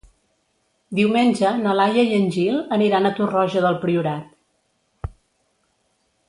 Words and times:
Diumenge 0.99 1.51
na 1.65 1.75
Laia 1.79 2.05
i 2.13 2.17
en 2.21 2.25
Gil 2.37 2.57
aniran 2.79 3.09
a 3.09 3.13
Torroja 3.21 3.63
del 3.67 3.79
Priorat. 3.85 5.15